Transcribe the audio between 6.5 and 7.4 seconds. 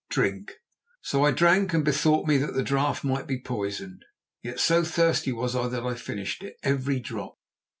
every drop.